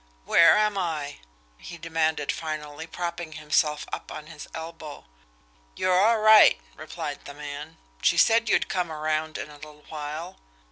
[0.25, 1.19] "Where am I?"
[1.59, 5.05] he demanded finally, propping himself up on his elbow.
[5.75, 7.77] "You're all right," replied the man.
[8.01, 10.39] "She said you'd come around in a little while."